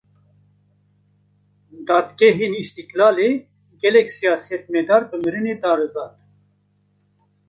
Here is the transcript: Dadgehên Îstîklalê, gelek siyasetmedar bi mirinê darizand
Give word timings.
Dadgehên 1.87 2.53
Îstîklalê, 2.61 3.29
gelek 3.81 4.07
siyasetmedar 4.15 5.01
bi 5.09 5.17
mirinê 5.23 5.55
darizand 5.61 6.15